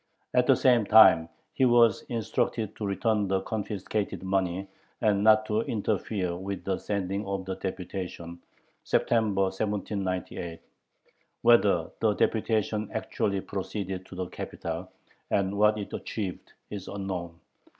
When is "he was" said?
1.53-2.01